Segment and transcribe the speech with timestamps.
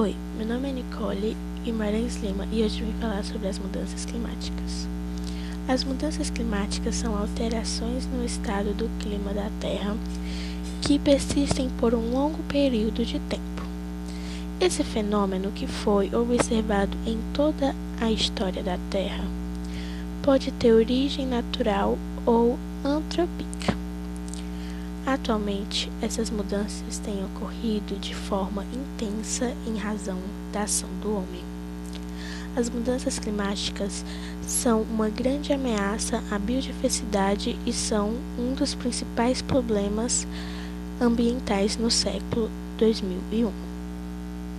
[0.00, 4.86] Oi, meu nome é Nicole Guimarães Lima e hoje vim falar sobre as mudanças climáticas.
[5.66, 9.96] As mudanças climáticas são alterações no estado do clima da Terra
[10.82, 13.42] que persistem por um longo período de tempo.
[14.60, 19.24] Esse fenômeno, que foi observado em toda a história da Terra,
[20.22, 23.77] pode ter origem natural ou antrópica.
[25.20, 30.18] Atualmente, essas mudanças têm ocorrido de forma intensa em razão
[30.52, 31.44] da ação do homem.
[32.56, 34.04] As mudanças climáticas
[34.42, 40.26] são uma grande ameaça à biodiversidade e são um dos principais problemas
[41.00, 43.77] ambientais no século 2001.